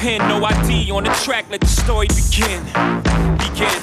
pen. 0.00 0.18
No 0.28 0.42
ID 0.42 0.90
on 0.90 1.04
the 1.04 1.10
track, 1.24 1.44
let 1.50 1.60
the 1.60 1.66
story 1.66 2.08
begin. 2.08 2.64
Begin. 3.36 3.80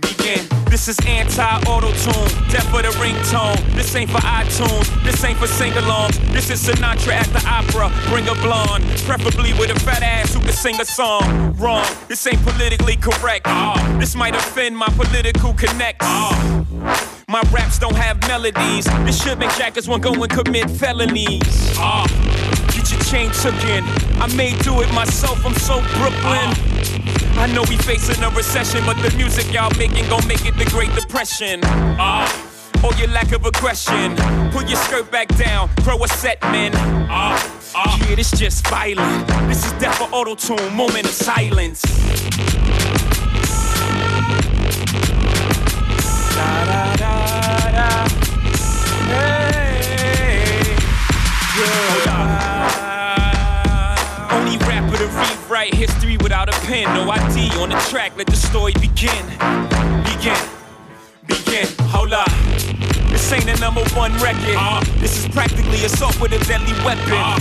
Begin. 0.00 0.42
This 0.68 0.88
is 0.88 0.98
anti-auto 1.06 1.90
tune, 2.02 2.30
death 2.50 2.68
for 2.70 2.82
the 2.82 2.92
ringtone. 2.98 3.58
This 3.74 3.94
ain't 3.94 4.10
for 4.10 4.18
iTunes, 4.18 4.86
this 5.04 5.24
ain't 5.24 5.38
for 5.38 5.46
sing-alongs. 5.46 6.16
This 6.32 6.50
is 6.50 6.60
Sinatra 6.66 7.12
at 7.12 7.26
the 7.26 7.42
opera. 7.46 7.90
Bring 8.10 8.28
a 8.28 8.34
blonde, 8.34 8.84
preferably 9.06 9.52
with 9.54 9.70
a 9.70 9.80
fat 9.80 10.02
ass 10.02 10.34
who 10.34 10.40
can 10.40 10.52
sing 10.52 10.80
a 10.80 10.84
song. 10.84 11.56
Wrong, 11.56 11.86
this 12.08 12.26
ain't 12.26 12.42
politically 12.42 12.96
correct. 12.96 13.46
Uh, 13.46 13.98
this 13.98 14.14
might 14.14 14.34
offend 14.34 14.76
my 14.76 14.88
political 14.88 15.54
connects. 15.54 16.04
Uh, 16.06 17.14
my 17.28 17.42
raps 17.52 17.78
don't 17.78 17.96
have 17.96 18.20
melodies. 18.28 18.84
This 19.04 19.22
should 19.22 19.38
make 19.38 19.50
jackers 19.56 19.88
want 19.88 20.02
go 20.02 20.12
and 20.12 20.30
commit 20.30 20.70
felonies. 20.70 21.76
Uh, 21.78 22.06
get 23.10 23.22
your 23.22 23.30
chain 23.30 23.30
took 23.42 23.64
in. 23.64 23.84
I 24.20 24.26
may 24.36 24.56
do 24.62 24.80
it 24.80 24.92
myself, 24.92 25.44
I'm 25.44 25.54
so 25.54 25.80
Brooklyn. 25.96 26.50
I 27.38 27.46
know 27.54 27.62
we 27.68 27.76
facing 27.76 28.22
a 28.24 28.30
recession, 28.30 28.84
but 28.84 28.96
the 29.02 29.14
music 29.16 29.52
y'all 29.52 29.70
making 29.78 30.08
gon' 30.08 30.26
make 30.26 30.44
it 30.44 30.56
the 30.56 30.64
Great 30.66 30.92
Depression. 30.94 31.60
Uh, 31.64 32.28
or 32.84 32.92
your 32.94 33.08
lack 33.08 33.32
of 33.32 33.44
aggression. 33.44 34.16
Pull 34.50 34.64
your 34.64 34.76
skirt 34.76 35.10
back 35.10 35.28
down, 35.36 35.68
throw 35.82 36.02
a 36.02 36.08
set, 36.08 36.40
man. 36.42 36.74
Uh, 37.10 37.38
uh. 37.74 37.98
Yeah, 38.08 38.16
this 38.16 38.30
just 38.32 38.66
violent. 38.66 39.26
This 39.48 39.64
is 39.64 39.72
death 39.72 39.98
for 39.98 40.08
auto 40.14 40.34
tune, 40.34 40.74
moment 40.74 41.06
of 41.06 41.12
silence. 41.12 41.82
Da, 46.34 46.64
da, 46.64 46.96
da. 46.96 48.08
Hey, 49.08 50.76
yeah. 51.58 51.87
Rewrite 55.68 55.88
history 55.88 56.16
without 56.18 56.48
a 56.48 56.52
pen. 56.66 56.84
No 56.94 57.10
ID 57.10 57.50
on 57.58 57.70
the 57.70 57.76
track, 57.88 58.12
let 58.16 58.26
the 58.26 58.36
story 58.36 58.72
begin. 58.74 59.24
Begin. 60.04 60.38
Begin. 61.26 61.66
Hold 61.90 62.12
up. 62.12 62.30
This 63.10 63.32
ain't 63.32 63.48
a 63.48 63.60
number 63.60 63.82
one 63.94 64.12
record. 64.18 64.56
Uh, 64.56 64.82
this 64.98 65.24
is 65.24 65.28
practically 65.28 65.84
assault 65.84 66.20
with 66.20 66.32
a 66.32 66.44
deadly 66.44 66.72
weapon. 66.84 67.12
Uh, 67.12 67.38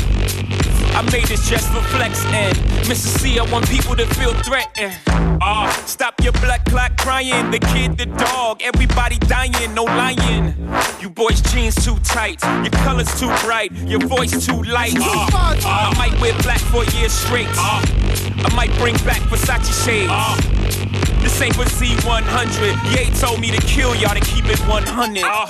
I 0.97 1.03
made 1.11 1.25
this 1.25 1.47
just 1.47 1.71
for 1.71 1.81
flex 1.95 2.25
and 2.33 2.57
Mister 2.89 3.19
Cee, 3.19 3.37
I 3.37 3.43
want 3.51 3.69
people 3.69 3.95
to 3.95 4.05
feel 4.15 4.33
threatened. 4.33 4.97
Uh, 5.39 5.69
stop 5.85 6.15
your 6.23 6.31
black 6.33 6.65
clock 6.65 6.97
crying. 6.97 7.51
The 7.51 7.59
kid, 7.59 7.99
the 7.99 8.07
dog, 8.07 8.63
everybody 8.63 9.19
dying, 9.19 9.75
no 9.75 9.83
lying. 9.83 10.55
You 10.99 11.11
boys' 11.11 11.39
jeans 11.53 11.75
too 11.75 11.99
tight, 11.99 12.41
your 12.63 12.71
colors 12.81 13.13
too 13.19 13.31
bright, 13.45 13.71
your 13.73 13.99
voice 13.99 14.43
too 14.43 14.63
light. 14.63 14.97
Uh, 14.97 15.29
uh, 15.33 15.55
I 15.63 15.93
might 15.99 16.19
wear 16.19 16.33
black 16.41 16.61
for 16.61 16.81
a 16.81 16.91
year 16.97 17.09
straight. 17.09 17.47
Uh, 17.51 17.85
I 18.45 18.51
might 18.55 18.75
bring 18.79 18.95
back 19.05 19.21
Versace 19.29 19.85
shades. 19.85 20.09
Uh, 20.11 20.76
this 21.21 21.41
ain't 21.41 21.55
for 21.55 21.63
Z100. 21.63 22.75
Ye 22.95 23.09
told 23.19 23.39
me 23.39 23.51
to 23.51 23.61
kill 23.65 23.95
y'all 23.95 24.13
to 24.13 24.21
keep 24.21 24.45
it 24.45 24.59
100. 24.67 25.23
Uh, 25.23 25.45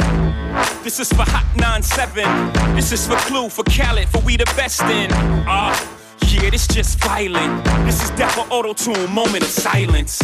this 0.83 0.99
is 0.99 1.09
for 1.09 1.23
Hot 1.23 1.45
97. 1.55 2.75
This 2.75 2.91
is 2.91 3.07
for 3.07 3.15
Clue, 3.27 3.49
for 3.49 3.63
Khaled, 3.63 4.07
for 4.09 4.19
we 4.21 4.37
the 4.37 4.45
best 4.55 4.81
in. 4.83 5.11
Uh, 5.47 5.75
yeah, 6.27 6.49
this 6.49 6.67
just 6.67 6.99
violent. 7.03 7.63
This 7.85 8.03
is 8.03 8.09
death 8.11 8.35
for 8.35 8.45
auto 8.51 8.73
tune, 8.73 9.09
moment 9.11 9.43
of 9.43 9.49
silence. 9.49 10.19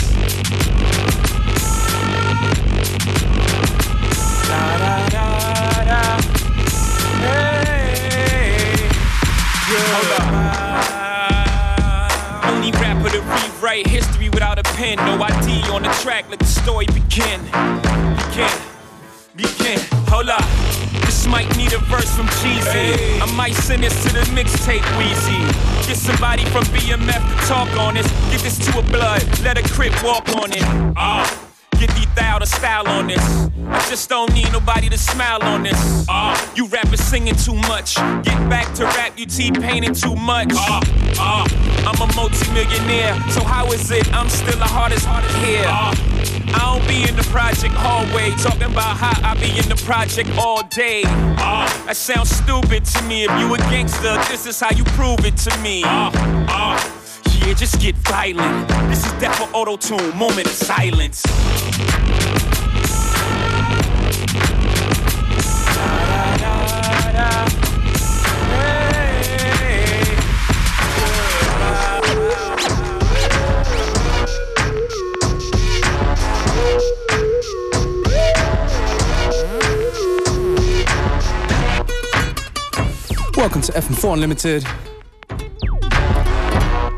Da, 4.48 4.78
da, 4.78 5.10
da, 5.10 5.84
da. 5.86 6.22
Hey, 7.22 8.90
yeah. 9.72 10.44
Only 12.46 12.72
rapper 12.72 13.10
to 13.10 13.22
rewrite 13.22 13.88
history 13.88 14.23
without 14.34 14.60
a 14.60 14.64
pen. 14.76 14.98
No 14.98 15.22
ID 15.22 15.70
on 15.70 15.84
the 15.84 15.90
track, 16.02 16.26
let 16.30 16.40
the 16.40 16.46
story 16.46 16.86
begin. 16.88 17.40
Begin. 18.18 18.54
Begin. 19.36 19.80
Hold 20.10 20.30
up. 20.30 20.46
This 21.06 21.28
might 21.28 21.50
need 21.58 21.74
a 21.74 21.80
verse 21.80 22.14
from 22.16 22.28
Jeezy. 22.42 23.22
I 23.22 23.26
might 23.36 23.54
send 23.54 23.84
this 23.84 23.96
to 24.04 24.14
the 24.14 24.22
mixtape 24.36 24.86
Weezy. 24.98 25.40
Get 25.88 25.98
somebody 25.98 26.46
from 26.46 26.64
BMF 26.66 27.22
to 27.22 27.48
talk 27.48 27.70
on 27.78 27.96
this. 27.96 28.08
Get 28.32 28.42
this 28.42 28.58
to 28.66 28.80
a 28.80 28.82
blood, 28.84 29.24
let 29.42 29.58
a 29.58 29.64
crip 29.74 29.94
walk 30.04 30.28
on 30.30 30.52
it. 30.52 30.64
Ah. 30.96 31.53
The 31.88 32.08
thou 32.16 32.40
to 32.40 32.46
style 32.46 32.88
on 32.88 33.08
this. 33.08 33.50
I 33.68 33.86
just 33.90 34.10
don't 34.10 34.34
need 34.34 34.52
nobody 34.52 34.90
to 34.90 34.98
smile 34.98 35.42
on 35.44 35.64
this. 35.64 36.06
Uh, 36.10 36.36
you 36.56 36.68
rappers 36.68 37.00
singing 37.00 37.36
too 37.36 37.56
much. 37.56 37.96
Get 38.24 38.38
back 38.50 38.74
to 38.76 38.86
rap, 38.86 39.18
you 39.18 39.26
T-painting 39.26 39.94
too 39.94 40.16
much. 40.16 40.52
Ah. 40.54 40.82
Uh, 41.20 41.48
I'm 41.88 42.10
a 42.10 42.16
multi-millionaire, 42.16 43.14
so 43.30 43.44
how 43.44 43.72
is 43.72 43.92
it 43.92 44.12
I'm 44.14 44.30
still 44.30 44.58
the 44.58 44.66
hardest, 44.66 45.06
hardest 45.06 45.36
here? 45.38 45.66
I 46.56 46.60
don't 46.78 46.88
be 46.88 47.08
in 47.08 47.16
the 47.16 47.24
project 47.24 47.74
hallway 47.74 48.32
talking 48.38 48.72
about 48.72 48.98
how 48.98 49.16
I 49.28 49.34
be 49.36 49.58
in 49.58 49.68
the 49.70 49.82
project 49.84 50.30
all 50.38 50.64
day. 50.64 51.04
Uh, 51.06 51.68
that 51.86 51.98
sounds 51.98 52.30
stupid 52.30 52.86
to 52.86 53.02
me. 53.04 53.26
If 53.26 53.32
you 53.40 53.54
a 53.54 53.58
gangster, 53.58 54.16
this 54.30 54.46
is 54.46 54.60
how 54.60 54.72
you 54.72 54.84
prove 54.96 55.26
it 55.26 55.38
to 55.38 55.58
me. 55.60 55.84
Uh, 55.84 56.12
uh, 56.48 57.03
yeah, 57.36 57.54
just 57.54 57.80
get 57.80 57.96
violent. 57.96 58.68
This 58.90 59.06
is 59.06 59.12
death 59.14 59.38
for 59.38 59.50
auto 59.56 59.78
tune, 59.78 60.18
moment 60.18 60.48
of 60.48 60.54
silence. 60.54 61.24
Welcome 83.36 83.62
to 83.64 83.72
FM4 83.74 84.14
Unlimited. 84.14 84.93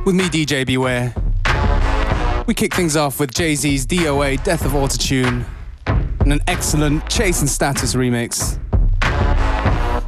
With 0.05 0.13
me, 0.13 0.25
DJ 0.25 0.67
Beware. 0.67 1.15
We 2.45 2.53
kick 2.53 2.75
things 2.75 2.95
off 2.95 3.19
with 3.19 3.33
Jay 3.33 3.55
Z's 3.55 3.87
DOA 3.87 4.43
Death 4.43 4.63
of 4.63 4.73
Autotune 4.73 5.43
and 5.87 6.31
an 6.31 6.41
excellent 6.45 7.09
Chase 7.09 7.41
and 7.41 7.49
Status 7.49 7.95
remix. 7.95 8.59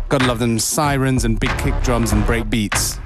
Gotta 0.07 0.27
love 0.27 0.37
them 0.37 0.59
sirens 0.59 1.25
and 1.25 1.39
big 1.39 1.49
kick 1.57 1.73
drums 1.81 2.11
and 2.11 2.23
break 2.27 2.47
beats. 2.47 2.99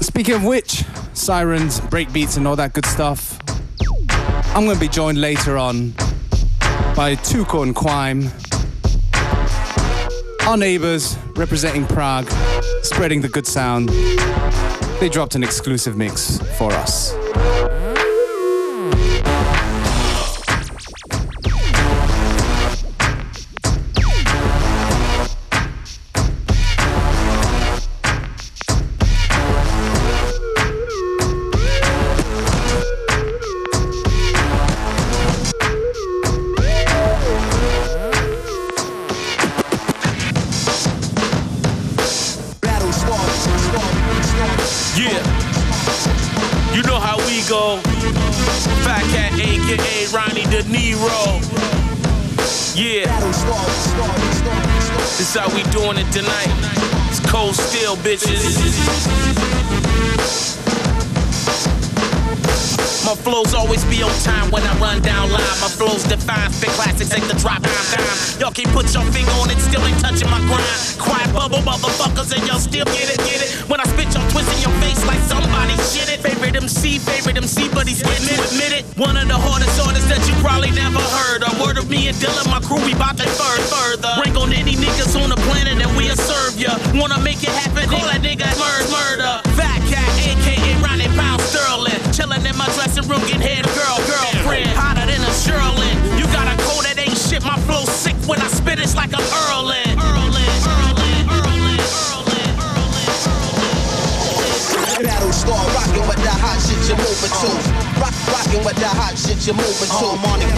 Speaking 0.00 0.36
of 0.36 0.44
which, 0.44 0.84
sirens, 1.12 1.80
break 1.80 2.10
beats, 2.10 2.38
and 2.38 2.48
all 2.48 2.56
that 2.56 2.72
good 2.72 2.86
stuff, 2.86 3.38
I'm 4.56 4.64
gonna 4.64 4.80
be 4.80 4.88
joined 4.88 5.20
later 5.20 5.58
on 5.58 5.90
by 6.96 7.14
Tuco 7.16 7.62
and 7.62 7.74
Quime. 7.76 8.30
Our 10.48 10.56
neighbors 10.56 11.18
representing 11.36 11.86
Prague, 11.86 12.30
spreading 12.82 13.20
the 13.20 13.28
good 13.28 13.46
sound. 13.46 13.90
They 15.04 15.10
dropped 15.10 15.34
an 15.34 15.42
exclusive 15.42 15.98
mix 15.98 16.38
for 16.56 16.72
us. 16.72 17.12
and 72.32 72.46
y'all 72.46 72.62
still 72.62 72.84
get 72.86 73.10
it, 73.10 73.18
get 73.26 73.40
it. 73.42 73.50
When 73.68 73.80
I 73.80 73.84
spit, 73.84 74.08
y'all 74.14 74.24
twist 74.30 74.48
in 74.54 74.60
your 74.64 74.74
face 74.80 75.00
like 75.04 75.20
somebody 75.28 75.74
shit 75.90 76.08
it. 76.08 76.20
Favorite 76.20 76.56
MC, 76.56 76.98
favorite 76.98 77.36
MC, 77.36 77.68
but 77.74 77.88
he's 77.88 78.02
getting 78.02 78.28
it, 78.28 78.40
admit 78.40 78.72
it. 78.72 78.84
One 78.96 79.16
of 79.16 79.28
the 79.28 79.36
hardest 79.36 79.76
artists 79.80 80.08
that 80.08 80.22
you 80.24 80.34
probably 80.40 80.70
never 80.72 81.00
heard. 81.00 81.42
A 81.44 81.52
word 81.60 81.76
of 81.76 81.90
me 81.90 82.08
and 82.08 82.16
Dylan, 82.16 82.48
my 82.48 82.60
crew, 82.60 82.80
we 82.84 82.94
bout 82.94 83.16
to 83.18 83.26
fur 83.26 83.56
further. 83.68 84.12
Bring 84.22 84.36
on 84.36 84.52
any 84.52 84.78
niggas 84.78 85.12
on 85.20 85.28
the 85.28 85.40
planet 85.48 85.76
and 85.80 85.92
we'll 85.96 86.16
serve 86.16 86.56
ya. 86.56 86.78
Wanna 86.94 87.20
make 87.20 87.42
it 87.42 87.52
happen, 87.52 87.84
call 87.90 88.04
that 88.08 88.22
nigga 88.22 88.48
murder, 88.56 88.88
murder. 88.88 89.32
Fat 89.58 89.80
cat, 89.90 90.08
aka 90.22 90.70
Ronnie 90.80 91.10
Pound 91.18 91.40
Sterling. 91.42 92.00
Chillin' 92.14 92.46
in 92.46 92.56
my 92.56 92.68
dressing 92.78 93.04
room, 93.08 93.20
get 93.26 93.40
hit. 93.40 93.73
over. 107.32 108.00
Rock, 108.00 108.14
rockin' 108.28 108.64
with 108.64 108.76
the 108.76 108.88
hot 108.88 109.16
shit 109.16 109.46
you're 109.46 109.56
moving 109.56 109.88
to. 109.88 110.04
Oh, 110.04 110.18
I'm 110.18 110.24
on 110.24 110.40
it 110.42 110.50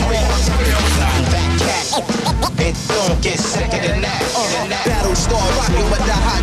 back 1.31 1.56
cat. 1.67 2.47
It 2.67 2.75
don't 2.89 3.21
get 3.23 3.39
sicker 3.39 3.79
than 3.79 4.03
that. 4.03 4.21
Battle 4.87 5.15
star 5.15 5.43
rocking 5.55 5.87
with 5.87 6.03
the 6.03 6.19
hot, 6.19 6.43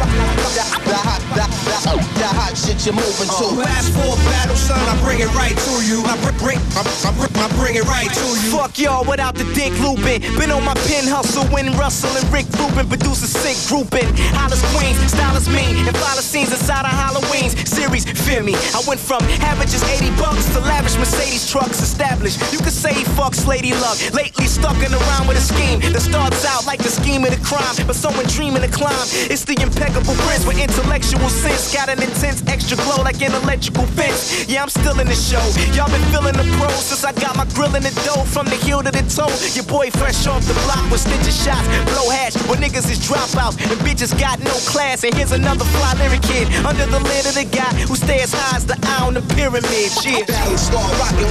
the, 0.56 0.64
the 0.88 1.00
hot, 1.00 1.22
the, 1.36 1.46
the, 1.68 1.96
the 2.16 2.30
hot 2.31 2.54
shit 2.56 2.80
you're 2.86 2.96
moving 2.96 3.28
to. 3.28 3.46
Uh, 3.52 3.66
last 3.66 3.92
four 3.92 4.16
battles, 4.30 4.60
son, 4.60 4.80
I 4.80 4.96
bring 5.04 5.20
it 5.20 5.31
right 5.36 5.52
to 5.52 5.74
you. 5.84 6.00
I 6.08 6.16
bring, 6.24 6.38
bring, 6.40 6.60
I, 6.80 6.88
I, 6.88 7.12
bring, 7.20 7.34
I 7.36 7.48
bring 7.60 7.75
it 7.75 7.84
right 7.90 8.08
to 8.08 8.28
you. 8.40 8.56
Fuck 8.56 8.80
y'all 8.80 9.04
without 9.04 9.36
the 9.36 9.44
dick 9.52 9.74
looping. 9.84 10.24
Been 10.40 10.52
on 10.52 10.64
my 10.64 10.75
pen 10.88 11.04
hustle 11.10 11.44
when 11.52 11.75
Russell 11.75 12.14
and 12.16 12.24
Rick 12.31 12.48
Rubin 12.56 12.88
produce 12.88 13.24
a 13.24 13.28
sick 13.28 13.60
grouping. 13.68 14.08
Hollis 14.38 14.64
Queens, 14.72 14.96
style 15.12 15.36
is 15.36 15.50
mean, 15.50 15.75
and 15.84 15.96
follow 15.98 16.24
scenes 16.24 16.56
inside 16.56 16.88
of 16.88 16.94
Halloween's 16.94 17.58
series. 17.68 18.08
Feel 18.24 18.44
me? 18.44 18.56
I 18.72 18.80
went 18.88 19.00
from 19.00 19.24
having 19.44 19.68
just 19.68 19.84
80 19.84 20.08
bucks 20.16 20.48
to 20.56 20.64
lavish 20.64 20.96
Mercedes 20.96 21.50
trucks 21.52 21.81
established. 21.81 22.40
You 22.54 22.60
could 22.64 22.75
say 22.75 22.94
he 22.94 23.04
fucks 23.20 23.44
Lady 23.44 23.74
Luck. 23.84 24.00
Lately 24.14 24.48
stuck 24.48 24.78
in 24.80 24.94
around 25.13 25.27
with 25.27 25.38
a 25.38 25.45
scheme 25.45 25.80
that 25.94 26.01
starts 26.01 26.45
out 26.45 26.65
like 26.65 26.81
the 26.81 26.89
scheme 26.89 27.24
of 27.24 27.31
the 27.31 27.42
crime, 27.45 27.75
but 27.86 27.95
someone 27.95 28.25
dreaming 28.25 28.62
to 28.62 28.71
climb. 28.71 29.06
It's 29.30 29.45
the 29.45 29.54
impeccable 29.62 30.15
prince 30.25 30.45
with 30.45 30.57
intellectual 30.57 31.30
sense. 31.30 31.74
Got 31.74 31.89
an 31.89 32.01
intense 32.01 32.42
extra 32.48 32.77
glow 32.77 33.04
like 33.04 33.21
an 33.21 33.33
electrical 33.33 33.86
fence. 33.94 34.48
Yeah, 34.50 34.63
I'm 34.63 34.69
still 34.69 35.00
in 35.00 35.07
the 35.07 35.18
show. 35.18 35.44
Y'all 35.77 35.89
been 35.89 36.04
feeling 36.10 36.33
the 36.33 36.45
pros 36.57 36.89
since 36.89 37.04
I 37.04 37.13
got 37.13 37.38
my 37.38 37.45
grill 37.54 37.75
in 37.75 37.83
the 37.83 37.94
dough 38.06 38.25
from 38.25 38.45
the 38.48 38.57
heel 38.65 38.81
to 38.81 38.92
the 38.92 39.04
toe. 39.06 39.30
Your 39.54 39.65
boy 39.65 39.92
fresh 39.92 40.25
off 40.25 40.45
the 40.45 40.57
block 40.65 40.83
with 40.89 41.01
stitches 41.01 41.38
shots, 41.38 41.65
blow 41.94 42.10
hash 42.10 42.36
when 42.50 42.60
niggas 42.60 42.89
is 42.89 43.00
dropouts 43.00 43.57
and 43.69 43.77
bitches 43.86 44.13
got 44.18 44.39
no 44.39 44.54
class. 44.65 45.04
And 45.04 45.13
here's 45.13 45.31
another 45.31 45.65
fly 45.77 45.94
lyric 46.01 46.24
kid 46.24 46.50
under 46.65 46.86
the 46.86 47.00
lid 47.00 47.25
of 47.30 47.36
the 47.36 47.45
guy 47.45 47.71
who 47.86 47.95
stays 47.95 48.33
high 48.33 48.57
as 48.57 48.65
the 48.65 48.77
eye 48.81 49.06
on 49.06 49.13
the 49.13 49.24
pyramid. 49.36 49.92
Yeah. 50.01 50.25
Battle 50.25 50.57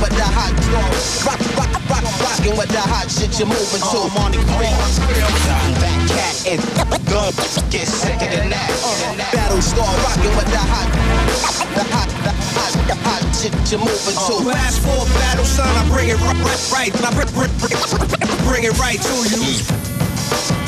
with 0.03 0.15
the 0.15 0.27
hot 0.27 0.55
rock, 0.73 1.41
rock, 1.57 1.83
rock, 1.91 2.05
rocking 2.23 2.57
with 2.57 2.71
the 2.71 2.81
hot 2.81 3.11
shit 3.11 3.33
you're 3.73 3.81
moving 3.81 3.81
to. 3.81 4.21
Money 4.21 4.37
green, 4.53 4.77
back 5.81 6.01
cat 6.09 6.37
and 6.47 6.61
gun 7.09 7.33
get 7.71 7.89
sicker 7.89 8.29
than 8.29 8.51
that. 8.51 8.69
Battle 9.33 9.63
star 9.63 9.89
rocking 10.05 10.35
with 10.37 10.49
the 10.53 10.61
hot, 10.61 10.89
the 11.75 11.85
hot, 11.89 12.09
the 12.25 12.33
hot, 12.53 12.73
the 12.87 12.95
hot 13.01 13.23
shit 13.35 13.53
you're 13.71 13.81
moving 13.81 14.17
to. 14.29 14.35
Last 14.49 14.81
four 14.81 15.07
battles, 15.17 15.49
son, 15.49 15.69
I 15.69 15.89
bring 15.89 16.09
it 16.09 16.21
right, 16.21 16.37
right, 16.73 16.93
I 16.93 17.11
bring, 17.15 17.29
bring, 17.33 17.51
bring, 17.61 17.73
bring 18.45 18.65
it 18.65 18.79
right 18.79 19.01
to 19.01 19.15
you. 19.31 20.62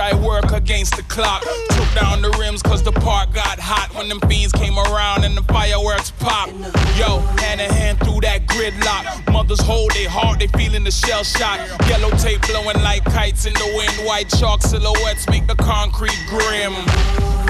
Try 0.00 0.14
work 0.14 0.52
against 0.52 0.96
the 0.96 1.02
clock. 1.02 1.42
Took 1.42 1.94
down 1.94 2.22
the 2.22 2.34
rims 2.40 2.62
cause 2.62 2.82
the 2.82 2.92
park 2.92 3.34
got 3.34 3.58
hot 3.58 3.94
when 3.94 4.08
them 4.08 4.18
fiends 4.20 4.52
came 4.52 4.78
around 4.78 5.24
and 5.24 5.36
the 5.36 5.42
fireworks 5.42 6.10
popped. 6.10 6.52
Yo, 6.96 7.18
hand 7.42 7.60
in 7.60 7.70
hand 7.70 7.98
through 7.98 8.20
that 8.22 8.46
gridlock. 8.46 9.30
Mothers 9.30 9.60
hold 9.60 9.90
their 9.92 10.08
heart, 10.08 10.38
they 10.38 10.46
feeling 10.58 10.84
the 10.84 10.90
shell 10.90 11.22
shock. 11.22 11.60
Yellow 11.86 12.10
tape 12.16 12.40
blowing 12.48 12.80
like 12.82 13.04
kites 13.04 13.44
in 13.44 13.52
the 13.52 13.74
wind. 13.76 13.92
White 14.06 14.30
chalk 14.30 14.62
silhouettes 14.62 15.28
make 15.28 15.46
the 15.46 15.56
concrete 15.56 16.18
grim. 16.28 16.72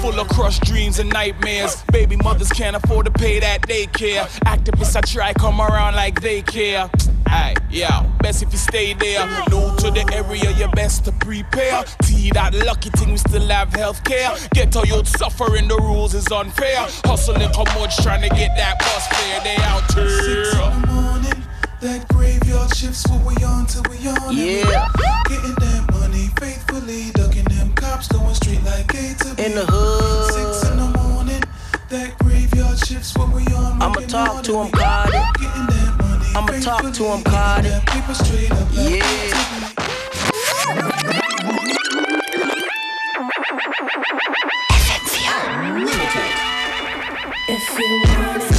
Full 0.00 0.18
of 0.18 0.28
crushed 0.28 0.62
dreams 0.62 0.98
and 0.98 1.08
nightmares. 1.10 1.84
Baby 1.92 2.16
mothers 2.16 2.50
can't 2.50 2.74
afford 2.74 3.06
to 3.06 3.12
pay 3.12 3.38
that 3.38 3.62
daycare. 3.62 4.26
Activists 4.46 4.96
I 4.96 5.02
try 5.02 5.32
come 5.34 5.60
around 5.60 5.94
like 5.94 6.20
they 6.20 6.42
care. 6.42 6.90
Aye, 7.32 7.54
yeah, 7.70 8.02
best 8.20 8.42
if 8.42 8.50
you 8.52 8.58
stay 8.58 8.92
there. 8.94 9.24
New 9.50 9.76
to 9.78 9.90
the 9.90 10.04
area, 10.12 10.50
you 10.56 10.68
best 10.72 11.04
to 11.04 11.12
prepare. 11.12 11.84
T 12.02 12.30
that 12.32 12.54
lucky 12.66 12.90
thing, 12.90 13.12
we 13.12 13.18
still 13.18 13.46
have 13.48 13.72
health 13.72 14.02
care. 14.04 14.34
Get 14.52 14.74
a 14.74 14.86
youth 14.86 15.06
suffering, 15.08 15.68
the 15.68 15.76
rules 15.76 16.14
is 16.14 16.26
unfair. 16.32 16.86
Hustling, 17.04 17.48
come 17.52 17.68
much 17.78 17.96
trying 18.02 18.22
to 18.28 18.34
get 18.34 18.56
that 18.56 18.78
bus 18.80 19.06
fare. 19.06 19.40
They 19.44 19.56
out 19.62 19.86
Six 19.90 20.26
here. 20.26 20.42
in 20.42 20.80
the 20.82 20.86
morning, 20.88 21.42
that 21.80 22.08
graveyard 22.08 22.74
shift's 22.76 23.06
what 23.08 23.22
we 23.24 23.44
on 23.44 23.66
till 23.66 23.82
we 23.88 23.96
on. 24.08 24.16
and 24.30 24.36
we 24.36 24.60
Yeah. 24.60 24.88
Getting 25.28 25.54
that 25.54 25.86
money 25.92 26.28
faithfully, 26.40 27.10
ducking 27.12 27.44
them 27.44 27.72
cops, 27.74 28.08
going 28.08 28.34
straight 28.34 28.62
like 28.64 28.92
A 28.94 29.14
to 29.22 29.34
B. 29.36 29.44
In 29.44 29.54
the 29.54 29.66
hood. 29.66 30.32
Six 30.34 30.70
in 30.72 30.78
the 30.78 30.98
morning, 30.98 31.42
that 31.90 32.18
graveyard 32.18 32.78
shift's 32.86 33.16
what 33.16 33.32
we 33.32 33.46
on. 33.54 33.80
I'ma 33.80 34.00
talk 34.10 34.28
hard 34.28 34.44
to 34.46 34.58
and 34.58 34.66
him, 34.66 34.72
we 34.72 34.78
Cardi. 34.78 35.12
Getting 35.38 35.66
that 35.66 35.86
money 35.86 35.89
I'ma 36.32 36.52
talk 36.60 36.92
to 36.92 37.04
him, 37.04 37.22
Carter. 37.24 37.82
Yeah. 38.72 39.02
If 47.48 47.78
you 47.78 48.02
wanna 48.06 48.49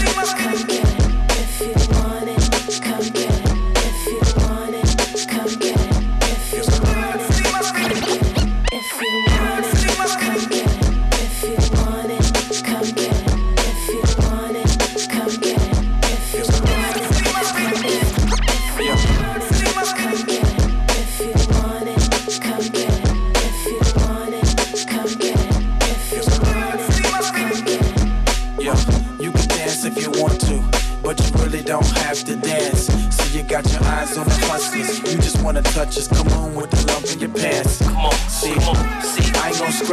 wanna 35.43 35.61
touch 35.61 35.97
us. 35.97 36.07
Come 36.07 36.27
on 36.33 36.55
with 36.55 36.69
the 36.69 36.91
lump 36.91 37.05
in 37.11 37.19
your 37.19 37.29
pants. 37.29 37.79
Come 37.83 37.97
on, 37.97 38.13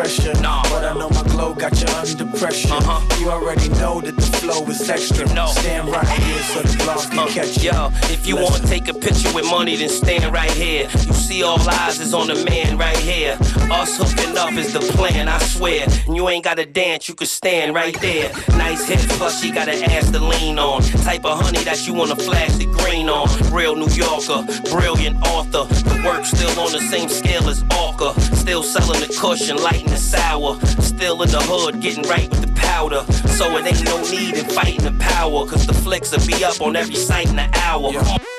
see, 0.06 0.22
see, 0.22 0.28
I 0.28 0.32
ain't 0.32 0.42
gon' 0.42 0.58
stress 0.58 0.64
you, 0.64 0.70
but 0.70 0.84
I 0.84 0.94
know 0.94 1.08
my 1.10 1.22
glow 1.24 1.54
got 1.54 1.80
you 1.80 1.88
under 1.88 2.38
pressure. 2.38 2.72
Uh-huh. 2.72 3.20
You 3.20 3.30
already 3.30 3.68
know 3.80 4.00
that 4.00 4.16
the 4.16 4.22
flow 4.38 4.64
is 4.66 4.88
extra. 4.88 5.26
Know. 5.34 5.46
Stand 5.46 5.88
right 5.88 6.06
here 6.06 6.42
so 6.42 6.62
the 6.62 6.68
blogs 6.84 7.10
can 7.10 7.18
Uh, 7.18 7.26
catch 7.26 7.62
you. 7.62 7.72
Yo, 7.72 7.90
if 8.10 8.26
you 8.26 8.36
wanna 8.36 8.60
take 8.66 8.88
a 8.88 8.94
picture 8.94 9.32
with 9.34 9.44
money, 9.46 9.76
then 9.76 9.88
stand 9.88 10.32
right 10.32 10.50
here. 10.52 10.88
You 11.06 11.12
see 11.12 11.42
all 11.42 11.58
eyes 11.68 12.00
is 12.00 12.14
on 12.14 12.28
the 12.28 12.44
man 12.44 12.78
right 12.78 12.96
here. 12.96 13.36
Us 13.70 13.96
hooking 13.96 14.36
up 14.38 14.52
is 14.52 14.72
the 14.72 14.80
plan, 14.80 15.28
I 15.28 15.38
swear. 15.38 15.86
And 16.06 16.16
you 16.16 16.28
ain't 16.28 16.44
gotta 16.44 16.64
dance, 16.66 17.08
you 17.08 17.14
can 17.14 17.26
stand 17.26 17.74
right 17.74 17.98
there. 18.00 18.30
Nice 18.56 18.86
hips, 18.86 19.06
plus 19.16 19.40
she 19.40 19.50
got 19.50 19.68
an 19.68 19.82
ass 19.90 20.10
to 20.10 20.20
lean 20.20 20.58
on. 20.58 20.82
Type 20.82 21.24
of 21.24 21.40
honey 21.40 21.62
that 21.64 21.86
you 21.86 21.94
wanna 21.94 22.16
flash 22.16 22.52
the 22.56 22.66
green 22.66 23.08
on. 23.08 23.28
Real 23.52 23.74
New 23.76 23.88
Yorker, 23.92 24.46
brilliant 24.70 25.16
author. 25.26 25.64
The 25.88 26.02
work 26.06 26.24
still 26.24 26.58
on 26.60 26.72
the 26.72 26.80
same 26.80 27.08
scale 27.08 27.48
as 27.48 27.62
Orca. 27.78 28.18
Still 28.36 28.62
selling 28.62 29.00
the 29.00 29.08
cushion, 29.20 29.56
lighting 29.58 29.87
the 29.90 29.96
sour. 29.96 30.58
Still 30.80 31.22
in 31.22 31.30
the 31.30 31.42
hood, 31.42 31.80
getting 31.80 32.04
right 32.08 32.28
with 32.30 32.40
the 32.40 32.52
powder. 32.60 33.04
So 33.36 33.56
it 33.56 33.66
ain't 33.66 33.84
no 33.84 34.02
need 34.10 34.36
in 34.36 34.46
fighting 34.46 34.84
the 34.84 34.96
power. 34.98 35.46
Cause 35.46 35.66
the 35.66 35.74
flicks 35.74 36.12
will 36.12 36.26
be 36.26 36.44
up 36.44 36.60
on 36.60 36.76
every 36.76 36.96
site 36.96 37.28
in 37.28 37.38
an 37.38 37.50
hour. 37.54 37.92
Yeah. 37.92 38.37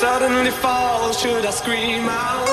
Suddenly 0.00 0.50
fall, 0.50 1.10
should 1.12 1.46
I 1.46 1.50
scream 1.50 2.06
out? 2.06 2.48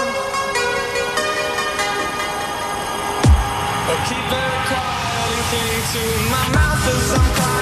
Or 3.89 3.97
keep 4.07 4.25
very 4.31 4.59
quiet 4.69 5.29
and 5.35 5.45
cling 5.50 5.83
to 5.93 6.03
my 6.31 6.45
mouth 6.55 6.88
as 6.88 7.13
I'm 7.19 7.52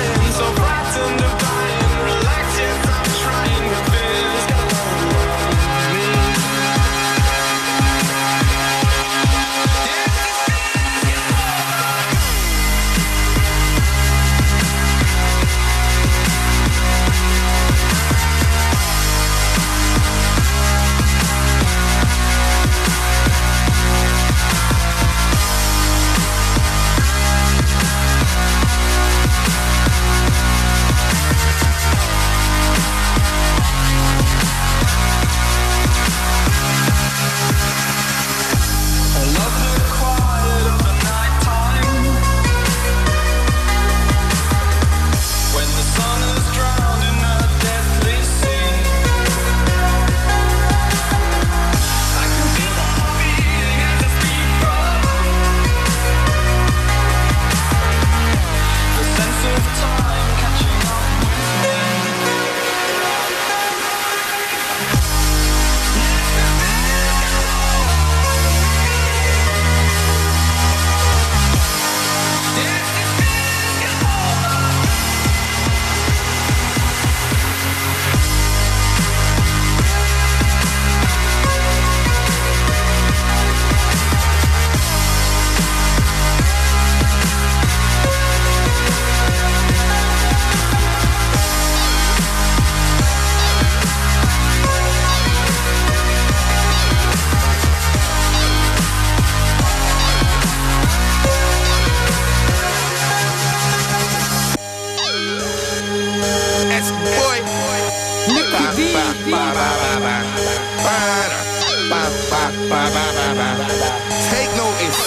Take 114.31 114.51
notice. 114.55 115.01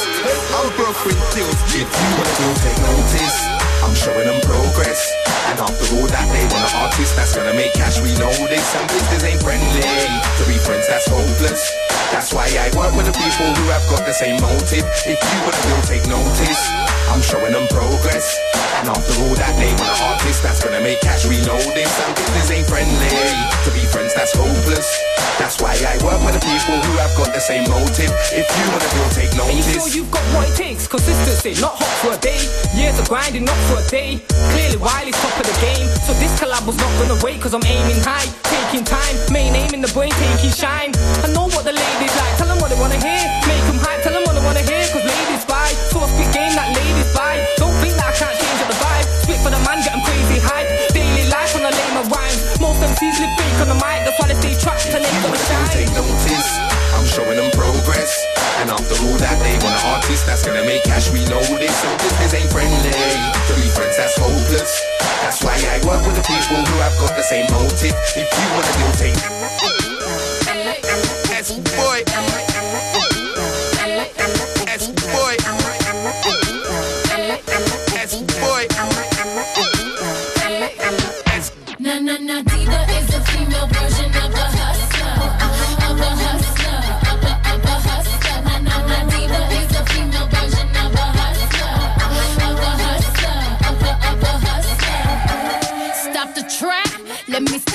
I'm 0.52 0.68
broke 0.76 1.04
with 1.06 1.16
deals. 1.34 1.56
If 1.72 1.88
you 1.88 2.10
wanna 2.12 2.54
take 2.60 2.78
notice. 2.84 3.38
I'm 3.82 3.94
showing 3.94 4.26
them 4.26 4.40
progress. 4.42 5.33
And 5.54 5.70
after 5.70 5.86
all 5.94 6.10
that, 6.10 6.26
they 6.34 6.42
want 6.50 6.66
an 6.66 6.82
artist 6.82 7.14
that's 7.14 7.38
gonna 7.38 7.54
make 7.54 7.70
cash. 7.78 8.02
We 8.02 8.10
know 8.18 8.34
this. 8.50 8.74
And 8.74 8.90
business 8.90 9.22
ain't 9.22 9.38
friendly. 9.38 9.86
To 9.86 10.42
be 10.50 10.58
friends, 10.58 10.90
that's 10.90 11.06
hopeless. 11.06 11.70
That's 12.10 12.34
why 12.34 12.50
I 12.58 12.74
work 12.74 12.90
with 12.98 13.06
the 13.06 13.14
people 13.14 13.54
who 13.54 13.70
have 13.70 13.86
got 13.86 14.02
the 14.02 14.10
same 14.10 14.42
motive. 14.42 14.82
If 15.06 15.14
you 15.14 15.38
wanna 15.46 15.62
do, 15.62 15.78
take 15.86 16.10
notice. 16.10 16.58
I'm 17.06 17.22
showing 17.22 17.54
them 17.54 17.70
progress. 17.70 18.34
And 18.82 18.90
after 18.90 19.14
all 19.22 19.34
that, 19.38 19.54
they 19.54 19.70
want 19.78 19.94
an 19.94 20.18
artist 20.18 20.42
that's 20.42 20.58
gonna 20.58 20.82
make 20.82 20.98
cash. 21.06 21.22
We 21.22 21.38
know 21.46 21.62
this. 21.70 21.92
And 22.02 22.10
business 22.18 22.50
ain't 22.50 22.66
friendly. 22.66 23.14
To 23.62 23.70
be 23.70 23.86
friends, 23.94 24.10
that's 24.10 24.34
hopeless. 24.34 24.90
That's 25.38 25.62
why 25.62 25.74
I 25.74 25.98
work 26.02 26.18
with 26.22 26.34
the 26.34 26.42
people 26.46 26.78
who 26.82 26.92
have 26.98 27.14
got 27.14 27.34
the 27.34 27.38
same 27.38 27.66
motive. 27.70 28.10
If 28.34 28.46
you 28.46 28.64
wanna 28.74 28.90
do, 28.90 29.02
take 29.14 29.30
Are 29.38 29.50
you 29.50 29.62
notice. 29.62 29.74
sure 29.74 29.90
you've 29.90 30.10
got 30.10 30.22
what 30.34 30.50
it 30.50 30.56
takes? 30.58 30.86
Consistency, 30.86 31.60
not 31.60 31.74
hot 31.78 31.94
for 32.02 32.10
a 32.14 32.18
day. 32.18 32.38
Years 32.74 32.98
of 32.98 33.08
grinding, 33.08 33.44
not 33.44 33.58
for 33.66 33.78
a 33.82 33.86
day. 33.90 34.22
Clearly, 34.54 34.78
Wiley's 34.78 35.18
top 35.18 35.34
the 35.44 35.54
game. 35.60 35.86
So 36.04 36.12
this 36.16 36.32
collab 36.40 36.64
was 36.66 36.76
not 36.76 36.90
gonna 37.00 37.18
wait, 37.20 37.40
cause 37.40 37.52
I'm 37.54 37.64
aiming 37.64 38.00
high. 38.00 38.26
Taking 38.48 38.84
time, 38.84 39.14
main 39.32 39.54
aim 39.54 39.72
in 39.76 39.80
the 39.80 39.92
brain, 39.92 40.10
taking 40.16 40.50
shine. 40.50 40.92
I 41.24 41.28
know 41.36 41.46
what 41.52 41.64
the 41.68 41.72
ladies 41.76 42.14
like, 42.16 42.32
tell 42.40 42.48
them 42.48 42.58
what 42.60 42.70
they 42.72 42.80
wanna 42.80 43.00
hear. 43.00 43.22
Make 43.44 43.64
them 43.68 43.78
hype, 43.78 44.00
tell 44.02 44.12
them 44.16 44.24
what 44.24 44.34
they 44.34 44.44
wanna 44.44 44.64
hear, 44.64 44.84
cause 44.88 45.04
ladies 45.04 45.44
buy. 45.44 45.68
So 45.92 46.00
I 46.00 46.08
spit 46.08 46.30
game 46.32 46.54
that 46.56 46.72
ladies 46.72 47.10
buy. 47.12 47.44
Don't 47.60 47.76
think 47.84 47.92
that 48.00 48.08
I 48.08 48.14
can't 48.16 48.36
change 48.40 48.60
up 48.64 48.68
the 48.72 48.78
vibe. 48.80 49.06
Spit 49.24 49.38
for 49.44 49.50
the 49.52 49.60
man, 49.68 49.78
get 49.84 49.92
'em 49.92 50.02
crazy 50.08 50.38
hype. 50.40 50.68
Daily 50.96 51.24
life 51.28 51.52
when 51.54 51.64
I 51.68 51.72
lay 51.76 51.88
my 51.92 52.04
rhymes. 52.08 52.40
Most 52.60 52.80
MCs 52.80 53.16
live 53.20 53.34
fake 53.36 53.58
on 53.60 53.68
the 53.68 53.78
mic, 53.84 54.00
that's 54.08 54.16
why 54.20 54.26
they 54.32 54.38
stay 54.40 54.54
trapped 54.56 54.88
and 54.96 55.04
they 55.04 55.12
Take 55.12 55.44
shine. 55.44 55.92
notice. 55.94 56.63
Showing 57.14 57.36
them 57.36 57.50
progress. 57.52 58.26
And 58.58 58.70
after 58.70 58.98
all 59.06 59.16
that, 59.22 59.38
they 59.38 59.54
want 59.62 59.70
an 59.70 59.86
artist 59.94 60.26
that's 60.26 60.44
gonna 60.44 60.64
make 60.66 60.82
cash. 60.82 61.12
We 61.12 61.22
know 61.30 61.38
this. 61.38 61.70
So 61.78 61.86
business 62.02 62.34
ain't 62.34 62.50
friendly. 62.50 62.90
To 62.90 63.54
be 63.54 63.70
friends, 63.70 63.96
that's 63.96 64.18
hopeless. 64.18 64.82
That's 65.22 65.38
why 65.44 65.54
I 65.54 65.78
work 65.86 66.02
with 66.04 66.16
the 66.16 66.26
people 66.26 66.58
who 66.58 66.76
have 66.82 66.98
got 66.98 67.14
the 67.14 67.22
same 67.22 67.46
motive. 67.54 67.94
If 68.18 68.26
you 68.26 68.46
wanna 68.50 68.74
do, 68.74 68.86
take. 68.98 69.14
Yes, 71.30 71.54
boy. 71.54 72.53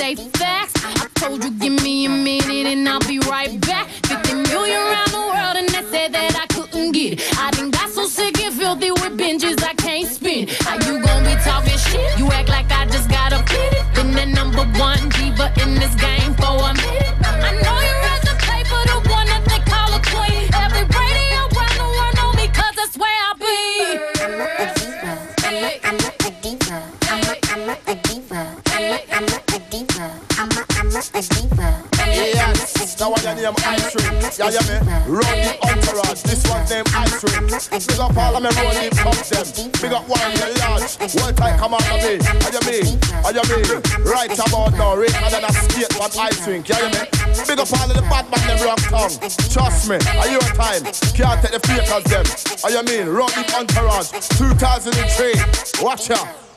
say 0.00 0.14
facts. 0.40 0.72
I 0.82 1.06
told 1.14 1.44
you, 1.44 1.50
give 1.50 1.76
me 1.84 2.06
a 2.06 2.08
minute 2.08 2.66
and 2.72 2.88
I'll 2.88 3.06
be 3.06 3.18
right 3.18 3.52
back. 3.60 3.86
50 4.06 4.34
million 4.50 4.80
around 4.80 5.10
the 5.18 5.24
world 5.32 5.56
and 5.60 5.68
they 5.68 5.84
said 5.92 6.10
that 6.14 6.32
I 6.42 6.46
couldn't 6.54 6.92
get 6.92 7.12
it. 7.14 7.38
I 7.38 7.50
done 7.50 7.70
got 7.70 7.90
so 7.90 8.06
sick 8.06 8.40
and 8.40 8.54
filthy 8.54 8.90
with 8.92 9.14
binges 9.20 9.62
I 9.62 9.74
can't 9.74 10.08
spin. 10.08 10.48
How 10.64 10.76
you 10.86 11.02
gonna 11.04 11.28
be 11.28 11.36
talking 11.44 11.76
shit? 11.76 12.18
You 12.18 12.32
act 12.32 12.48
like 12.48 12.70
I 12.72 12.86
just 12.86 13.10
got 13.10 13.34
a 13.34 13.42
pin. 13.50 13.70
Been 13.94 14.10
the 14.20 14.26
number 14.38 14.64
one 14.80 15.02
diva 15.10 15.52
in 15.62 15.74
this 15.74 15.94
game 15.96 16.32
for 16.40 16.56
a 16.70 16.72
minute. 16.74 17.09
Yeah, 33.40 34.52
yeah, 34.52 34.60
me. 34.68 34.76
Run 35.08 35.24
the 35.40 35.56
entourage. 35.64 36.20
This 36.28 36.44
one 36.44 36.60
name 36.68 36.84
Ice 36.92 37.24
Rink. 37.24 37.48
Big 37.88 37.96
up 37.96 38.14
all 38.14 38.36
of 38.36 38.42
me 38.44 38.50
roll 38.52 38.68
the 38.76 38.92
them. 38.92 39.72
Big 39.80 39.92
up 39.96 40.04
one 40.08 40.20
the 40.36 40.60
large. 40.60 41.00
One 41.16 41.34
time 41.34 41.58
come 41.58 41.72
on 41.72 41.80
to 41.80 41.96
me. 42.04 42.20
Are 42.20 42.52
you 42.52 42.60
me? 42.68 43.00
Are 43.24 43.32
you 43.32 43.40
me? 43.48 43.64
Right 44.04 44.28
about 44.28 44.76
now, 44.76 44.92
and 45.00 45.32
then 45.32 45.44
a 45.44 45.52
skate 45.56 45.88
on 45.96 46.10
Ice 46.20 46.46
Rink. 46.46 46.68
Yeah, 46.68 46.84
yeah, 46.84 47.00
me. 47.00 47.08
Big 47.48 47.58
up 47.58 47.72
all 47.72 47.88
of 47.88 47.96
the 47.96 48.04
bad 48.12 48.28
man 48.28 48.44
them 48.44 48.60
rock 48.60 48.80
tongue. 48.92 49.16
Trust 49.48 49.88
me, 49.88 49.96
are 50.20 50.28
your 50.28 50.44
time. 50.52 50.84
Can't 51.16 51.40
take 51.40 51.56
the 51.56 51.60
fakers 51.64 52.04
them. 52.12 52.24
Are 52.60 52.70
you 52.70 52.84
mean? 52.84 53.08
Run 53.08 53.32
the 53.32 53.44
entourage. 53.56 54.12
2003. 54.36 55.82
Watch 55.82 56.10
out. 56.10 56.49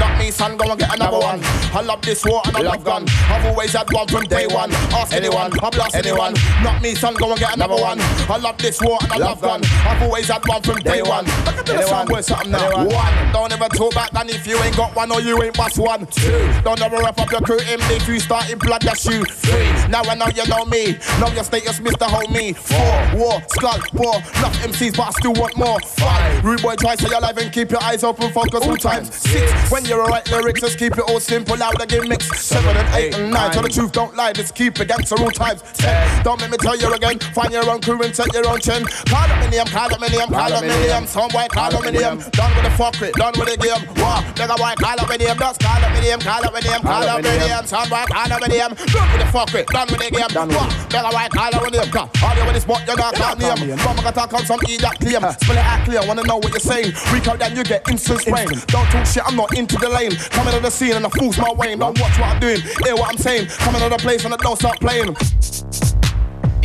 That 0.00 0.18
means 0.18 0.34
son 0.34 0.56
go 0.56 0.70
and 0.70 0.80
get 0.80 0.94
another 0.94 1.18
one. 1.18 1.40
I 1.72 1.82
love 1.82 2.00
this 2.00 2.24
war 2.24 2.40
and 2.46 2.56
I 2.56 2.60
love 2.60 2.82
gun. 2.82 3.04
I've 3.28 3.44
always 3.46 3.72
had 3.72 3.92
one 3.92 4.08
from 4.08 4.24
day 4.24 4.46
one. 4.46 4.72
Ask 4.96 5.12
anyone, 5.12 5.52
I 5.62 5.70
blast 5.70 5.94
anyone. 5.94 6.34
Not 6.62 6.80
me 6.82 6.94
son 6.94 7.14
go 7.14 7.30
and 7.30 7.38
get 7.38 7.54
another 7.54 7.76
one. 7.76 7.98
I 8.00 8.38
love 8.38 8.56
this 8.58 8.80
war 8.80 8.98
and 9.02 9.12
I 9.12 9.16
love 9.18 9.42
gun. 9.42 9.60
I've 9.64 10.02
always 10.02 10.28
had 10.28 10.42
one 10.48 10.62
from 10.62 10.78
day 10.78 11.02
one. 11.02 11.26
Look 11.44 11.58
at 11.58 11.66
this 11.66 11.90
one, 11.90 12.06
boy, 12.06 12.20
something 12.22 12.50
now. 12.50 12.86
One, 12.86 13.32
don't 13.32 13.52
ever 13.52 13.68
talk 13.68 13.94
back 13.94 14.10
then 14.12 14.30
if 14.30 14.46
you 14.46 14.56
ain't 14.62 14.76
got 14.76 14.96
one 14.96 15.12
or 15.12 15.20
you 15.20 15.40
ain't 15.42 15.56
bust 15.56 15.78
one. 15.78 16.06
Two, 16.06 16.50
don't 16.64 16.80
ever 16.80 16.96
rough 16.96 17.18
up 17.18 17.30
your 17.30 17.42
crew 17.42 17.58
in 17.58 17.78
if 17.92 18.08
you 18.08 18.18
start 18.18 18.50
in 18.50 18.58
blood 18.58 18.82
that's 18.82 19.04
you. 19.04 19.22
Three, 19.24 19.68
now 19.88 20.02
I 20.02 20.14
know 20.14 20.28
you 20.34 20.46
know 20.48 20.64
me. 20.64 20.96
Know 21.20 21.28
your 21.34 21.44
status, 21.44 21.78
Mr. 21.78 22.06
Homie. 22.08 22.56
Four, 22.56 23.18
war, 23.20 23.42
skull, 23.48 23.78
four. 23.94 24.14
Enough 24.16 24.56
MCs, 24.64 24.96
but 24.96 25.08
I 25.08 25.10
still 25.10 25.34
want 25.34 25.56
more. 25.58 25.78
Five, 25.80 26.44
rude 26.44 26.62
boy, 26.62 26.74
try 26.76 26.94
stay 26.94 27.14
alive 27.14 27.36
and 27.36 27.52
keep 27.52 27.70
your 27.70 27.82
eyes 27.82 28.02
open, 28.02 28.32
focus 28.32 28.66
all 28.66 28.76
times. 28.76 29.14
Six, 29.14 29.70
when 29.70 29.84
you're 29.90 30.02
alright 30.02 30.24
lyrics, 30.30 30.60
just 30.60 30.78
keep 30.78 30.92
it 30.96 31.04
all 31.10 31.18
simple 31.18 31.60
out 31.60 31.76
the 31.76 31.84
gimmicks. 31.84 32.30
Seven 32.38 32.76
and 32.76 32.94
eight 32.94 33.14
and 33.18 33.32
nine, 33.32 33.50
tell 33.50 33.62
the 33.62 33.68
truth, 33.68 33.90
don't 33.90 34.14
lie, 34.14 34.32
just 34.32 34.54
keep 34.54 34.78
it 34.78 34.86
gangster 34.86 35.18
all 35.18 35.30
times. 35.30 35.62
Ten, 35.74 36.22
don't 36.22 36.40
make 36.40 36.50
me 36.50 36.56
tell 36.58 36.76
you 36.78 36.92
again, 36.94 37.18
find 37.34 37.52
your 37.52 37.68
own 37.68 37.80
crew 37.80 38.00
and 38.02 38.14
set 38.14 38.32
your 38.32 38.46
own 38.48 38.60
trend. 38.60 38.86
Call 39.10 39.26
up 39.26 39.38
my 39.42 39.50
name, 39.50 39.66
call 39.66 39.92
up 39.92 40.00
my 40.00 40.06
name, 40.06 40.28
call 40.28 40.52
up 40.52 40.62
my 40.62 40.68
name. 40.68 41.06
Some 41.06 41.28
boy, 41.30 41.46
call 41.50 41.74
up 41.74 41.82
my 41.84 41.90
name. 41.90 42.22
Done 42.30 42.54
with 42.54 42.64
the 42.64 42.72
fuck 42.78 43.02
it, 43.02 43.14
done 43.14 43.34
with 43.36 43.50
the 43.50 43.56
game. 43.58 43.82
Wow, 43.98 44.22
nigga 44.38 44.56
boy, 44.56 44.74
call 44.78 45.00
up 45.00 45.08
my 45.08 45.16
name, 45.16 45.36
just 45.36 45.60
call 45.60 45.82
up 45.82 45.90
my 45.90 46.00
name, 46.00 46.20
call 46.20 46.44
up 46.46 46.52
my 46.54 46.60
name, 46.60 46.82
call 46.86 47.02
up 47.02 47.22
my 47.24 47.36
name. 47.36 47.66
Some 47.66 47.88
boy, 47.90 48.04
call 48.06 48.32
up 48.32 48.40
my 48.40 48.46
name. 48.46 48.72
Done 48.94 49.08
with 49.10 49.20
the 49.20 49.28
fuck 49.34 49.54
it, 49.58 49.66
done 49.66 49.88
with 49.90 49.98
the 49.98 50.10
game. 50.14 50.30
Wow, 50.30 50.70
nigga 50.86 51.10
boy, 51.10 51.26
call 51.34 51.50
up 51.50 51.62
my 51.66 51.68
name. 51.68 51.90
Call 51.90 52.06
all 52.22 52.36
you 52.38 52.44
with 52.46 52.54
this 52.54 52.62
spot, 52.62 52.86
you 52.86 52.94
not 52.94 53.14
call 53.14 53.34
name. 53.34 53.74
Mama 53.82 54.02
got 54.02 54.14
talk 54.14 54.34
on 54.34 54.46
some 54.46 54.60
eat 54.68 54.80
that 54.82 55.00
claim. 55.00 55.26
Spell 55.34 55.58
it 55.58 55.66
out 55.66 55.84
clear, 55.84 56.00
wanna 56.06 56.22
know 56.22 56.36
what 56.36 56.50
you're 56.50 56.60
saying. 56.60 56.94
Reach 57.10 57.26
out 57.26 57.38
then 57.40 57.56
you 57.56 57.64
get 57.64 57.82
instant 57.90 58.20
sprain. 58.20 58.46
Don't 58.70 58.86
talk 58.86 59.06
shit, 59.06 59.26
I'm 59.26 59.34
not 59.34 59.56
into 59.58 59.76
the 59.80 59.88
lane. 59.88 60.12
Coming 60.30 60.54
to 60.54 60.60
the 60.60 60.70
scene 60.70 60.92
and 60.92 61.04
the 61.04 61.10
fool's 61.10 61.38
my 61.38 61.52
way. 61.52 61.74
Don't 61.76 61.98
watch 61.98 62.18
what 62.18 62.28
I'm 62.28 62.40
doing, 62.40 62.60
hear 62.84 62.94
what 62.94 63.10
I'm 63.10 63.18
saying. 63.18 63.46
Coming 63.48 63.80
to 63.82 63.88
the 63.88 63.96
place 63.96 64.24
and 64.24 64.34
I 64.34 64.36
don't 64.36 64.58
stop 64.58 64.78
playing. 64.80 65.16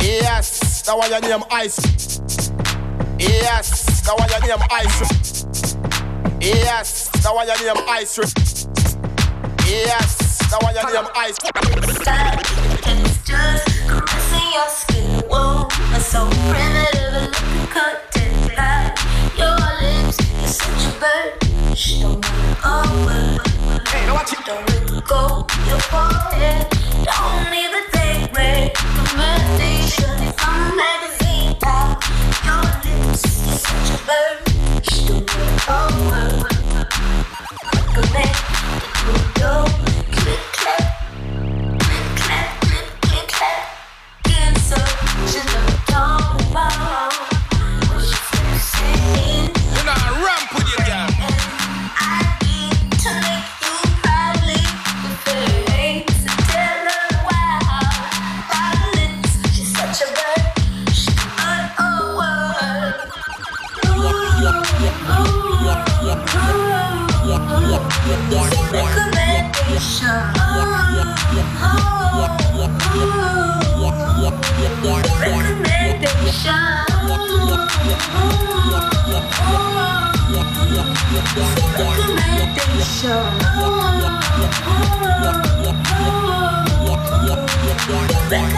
Yes, 0.00 0.82
that 0.82 0.96
why 0.96 1.08
your 1.08 1.20
name 1.20 1.42
Ice. 1.50 1.78
Yes, 3.18 4.02
that 4.02 4.14
why 4.16 4.26
your 4.30 4.40
name 4.46 4.66
Ice. 4.70 5.46
Yes, 6.40 7.08
that 7.08 7.34
why 7.34 7.44
your 7.44 7.56
name 7.58 7.84
Ice. 7.88 8.18
Yes, 9.66 10.38
that 10.50 10.62
why 10.62 10.72
your 10.72 10.84
name 10.92 11.10
Ice. 11.16 11.38
Just 13.24 13.66
caressing 13.88 14.52
your 14.52 14.68
skin. 14.68 15.22
Whoa, 15.28 15.68
so 15.98 16.28
primitive 16.30 17.12
and 17.14 17.26
looking 17.26 17.66
content 17.74 18.56
like 18.56 18.96
your 19.36 19.56
lips. 19.82 20.18
You're 20.38 20.48
such 20.48 20.94
a 20.94 21.00
bird. 21.00 21.45
Don't 21.76 22.16
move 22.16 22.64
over. 22.64 23.36
Don't 24.46 24.70
it 24.70 25.04
go. 25.04 25.46
Your 25.68 25.78
forehead. 25.78 26.66
Don't 27.04 27.52
even 27.52 27.84
take 27.92 28.32
recommendation. 28.32 30.08
If 30.22 30.36
I'm 30.40 30.72
a 30.72 30.74
magazine 30.74 31.54
pal, 31.60 32.00
your 32.46 32.62
lips. 32.82 33.24
You're 33.44 33.58
such 33.58 33.90
a. 33.92 34.16
Shh, 34.84 35.04
don't 35.04 35.28
move 35.36 35.68
over. 35.68 36.48
Recommend 37.74 38.32
it 38.32 38.92
to 38.96 39.12
go. 39.38 39.52
Click, 40.12 40.42
clap. 40.54 40.84
You 46.72 46.85
Slow 88.28 88.55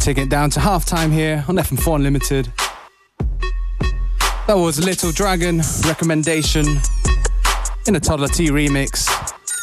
taking 0.00 0.24
it 0.24 0.30
down 0.30 0.48
to 0.48 0.58
halftime 0.58 1.12
here 1.12 1.44
on 1.46 1.56
FM4 1.56 1.96
Unlimited. 1.96 2.50
That 4.46 4.56
was 4.56 4.82
Little 4.82 5.12
Dragon 5.12 5.60
recommendation 5.86 6.66
in 7.86 7.96
a 7.96 8.00
Toddla 8.00 8.34
T 8.34 8.48
remix. 8.48 9.06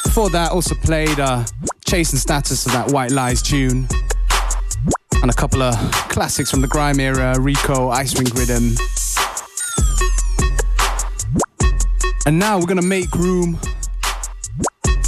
Before 0.04 0.30
that, 0.30 0.52
also 0.52 0.76
played 0.76 1.20
uh, 1.20 1.44
Chase 1.88 2.12
and 2.12 2.20
Status 2.22 2.68
of 2.68 2.72
that 2.74 2.92
White 2.92 3.10
Lies 3.12 3.42
tune. 3.42 3.88
And 5.24 5.32
a 5.32 5.34
couple 5.34 5.64
of 5.64 5.76
classics 6.10 6.52
from 6.52 6.62
the 6.62 6.68
grime 6.68 7.00
era 7.00 7.36
Rico, 7.40 7.90
Ice 7.90 8.16
Rink 8.20 8.36
Rhythm. 8.36 8.76
And 12.28 12.38
now 12.38 12.60
we're 12.60 12.68
gonna 12.68 12.84
make 12.84 13.12
room 13.16 13.58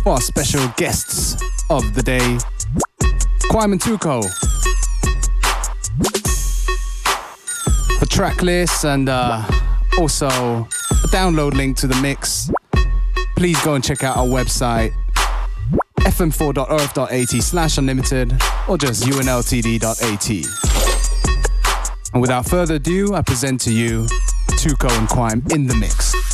for 0.04 0.14
our 0.14 0.22
special 0.22 0.68
guests 0.76 1.36
of 1.70 1.94
the 1.94 2.02
day, 2.02 2.38
Kwame 3.52 3.80
Tuko. 3.80 4.49
track 8.20 8.42
list 8.42 8.84
and 8.84 9.08
uh, 9.08 9.42
also 9.98 10.28
a 10.28 11.08
download 11.08 11.54
link 11.54 11.78
to 11.78 11.88
the 11.88 11.96
mix. 12.02 12.52
Please 13.38 13.58
go 13.64 13.76
and 13.76 13.84
check 13.84 14.04
out 14.04 14.18
our 14.18 14.26
website 14.26 14.92
fm4.orf.at 16.00 17.30
slash 17.42 17.78
unlimited 17.78 18.34
or 18.68 18.78
just 18.78 19.06
unltd.at. 19.06 20.30
And 22.12 22.22
without 22.22 22.46
further 22.46 22.76
ado, 22.76 23.14
I 23.14 23.22
present 23.22 23.62
to 23.62 23.72
you 23.72 24.02
Tuco 24.60 24.92
and 25.00 25.08
Quime 25.08 25.42
in 25.52 25.68
the 25.68 25.76
mix. 25.76 26.29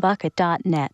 meanbucket.net. 0.00 0.92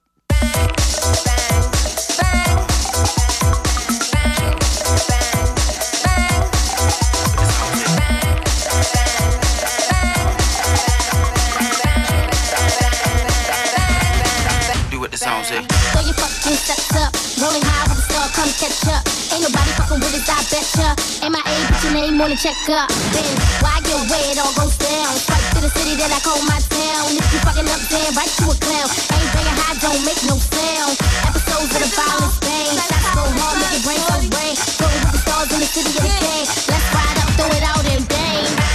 on 22.21 22.31
the 22.31 22.37
check 22.37 22.57
up. 22.71 22.89
Then, 23.13 23.29
why 23.61 23.81
get 23.85 23.97
away, 23.97 24.33
it 24.33 24.39
all 24.39 24.55
goes 24.55 24.77
down. 24.79 25.13
Straight 25.17 25.47
to 25.53 25.61
the 25.61 25.71
city 25.73 25.97
that 26.01 26.09
I 26.09 26.21
call 26.25 26.39
my 26.49 26.61
town. 26.71 27.13
If 27.13 27.27
you 27.33 27.41
fucking 27.45 27.69
up, 27.69 27.83
then 27.93 28.09
right 28.15 28.33
to 28.41 28.45
a 28.53 28.57
clown. 28.57 28.89
Ain't 28.89 29.31
bringing 29.35 29.59
high, 29.59 29.77
don't 29.83 30.03
make 30.07 30.21
no 30.25 30.37
sound. 30.39 30.97
Episodes 31.29 31.73
of 31.77 31.81
the 31.83 31.91
violence 31.93 32.39
bang. 32.41 32.73
Shots 32.73 33.11
go 33.13 33.25
hard, 33.27 33.57
make 33.61 33.73
your 33.75 33.85
brain 33.85 34.03
go 34.07 34.17
brain. 34.33 34.55
Go 34.81 34.87
with 34.87 35.13
the 35.13 35.21
stars 35.25 35.51
in 35.53 35.61
the 35.61 35.69
city 35.69 35.93
of 35.93 36.05
the 36.05 36.15
game. 36.15 36.47
Let's 36.47 36.87
ride 36.95 37.19
up, 37.21 37.29
throw 37.37 37.51
it 37.53 37.65
out 37.65 37.85
and 37.85 38.05
bang. 38.09 38.66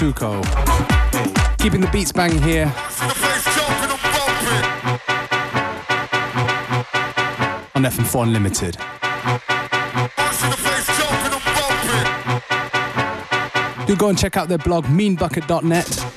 Tuco. 0.00 0.40
Keeping 1.58 1.82
the 1.82 1.88
beats 1.92 2.10
banging 2.10 2.40
here. 2.40 2.64
On 7.74 7.82
FM4 7.82 8.22
Unlimited. 8.22 8.78
Do 13.86 13.94
go 13.94 14.08
and 14.08 14.18
check 14.18 14.38
out 14.38 14.48
their 14.48 14.56
blog, 14.56 14.86
meanbucket.net. 14.86 16.09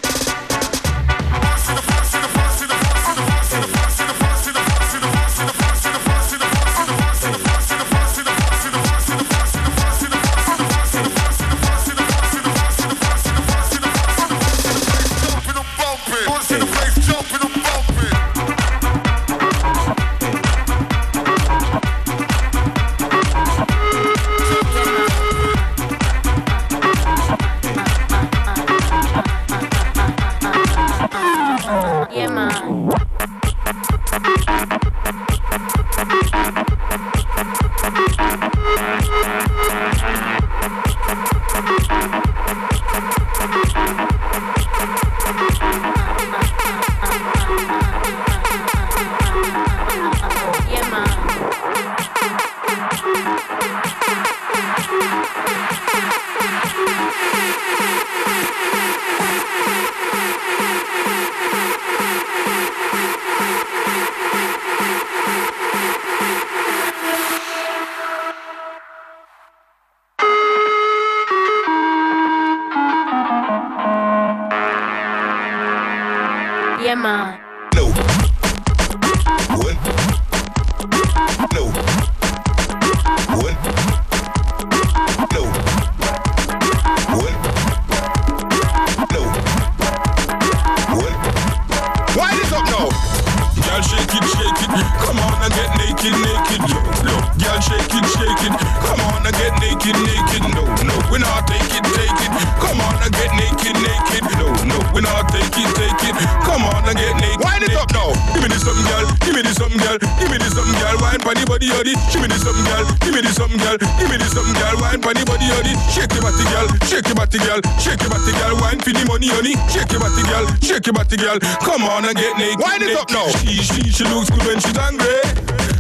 and 122.02 122.16
get 122.18 122.38
naked. 122.38 122.60
Wind 122.60 122.84
it 122.84 122.98
up 122.98 123.10
now. 123.12 123.28
She, 123.38 123.62
she, 123.62 123.90
she 123.92 124.04
looks 124.06 124.30
good 124.30 124.44
when 124.46 124.60
she's 124.60 124.78
angry. 124.78 125.22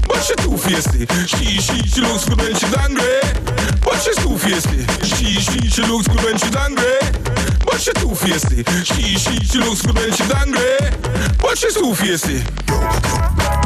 But 0.05 0.21
she 0.21 0.35
too 0.35 0.53
feisty. 0.53 1.09
She, 1.25 1.57
she, 1.59 1.77
she 1.87 2.01
looks 2.01 2.29
good 2.29 2.37
when 2.37 2.53
she's 2.53 2.75
angry. 2.77 3.19
But 3.81 3.97
she's 3.97 4.17
too 4.17 4.37
feisty. 4.37 4.85
She, 5.03 5.41
she, 5.41 5.69
she 5.69 5.81
looks 5.83 6.07
good 6.07 6.23
when 6.23 6.37
she's 6.37 6.55
angry. 6.55 6.99
But 7.65 7.81
she 7.81 7.91
too 7.93 8.13
feisty. 8.13 8.61
She, 8.85 9.17
she, 9.17 9.39
she 9.43 9.57
looks 9.59 9.81
good 9.81 9.95
when 9.95 10.11
she's 10.11 10.31
angry. 10.33 10.77
But 11.41 11.57
she's 11.57 11.73
too 11.73 11.93
feisty. 11.93 13.62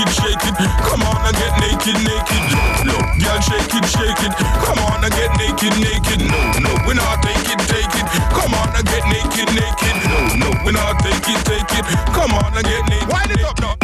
It, 0.00 0.10
shake 0.14 0.44
it. 0.46 0.54
Come 0.84 1.02
on 1.02 1.18
and 1.26 1.36
get 1.36 1.52
naked, 1.60 1.98
naked. 2.02 2.42
No, 2.54 2.92
no. 2.92 2.96
Girl, 3.18 3.40
shake 3.40 3.74
it, 3.74 3.86
shake 3.90 4.22
it. 4.22 4.32
Come 4.62 4.78
on 4.90 5.04
and 5.04 5.12
get 5.12 5.30
naked, 5.38 5.74
naked. 5.78 6.20
No, 6.22 6.40
no. 6.62 6.72
We 6.86 6.94
not 6.94 7.22
take 7.22 7.48
it, 7.50 7.60
take 7.66 7.94
it. 7.98 8.06
Come 8.34 8.54
on 8.54 8.68
and 8.76 8.86
get 8.86 9.04
naked, 9.10 9.48
naked. 9.54 9.96
No, 10.08 10.46
no. 10.46 10.50
We 10.64 10.72
not 10.72 10.98
take 11.00 11.28
it, 11.28 11.40
take 11.44 11.72
it. 11.78 11.84
Come 12.14 12.32
on 12.32 12.56
and 12.56 12.64
get 12.64 12.82
naked. 12.88 13.08
Wind 13.08 13.30
it 13.32 13.44
up 13.44 13.58
now. 13.60 13.74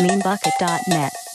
meanbucket.net. 0.00 1.29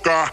tocar. 0.00 0.32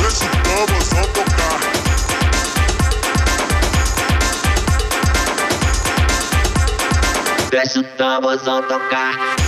Deixa 0.00 0.24
o 0.24 0.28
tambor 0.42 0.82
só 0.82 1.02
tocar. 1.12 1.60
Deixa 7.50 7.80
o 7.80 7.84
tambor 7.96 8.38
só 8.38 8.62
tocar. 8.62 9.39